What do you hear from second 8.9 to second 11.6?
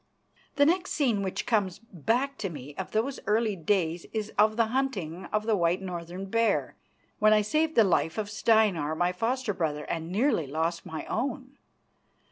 my foster brother, and nearly lost my own.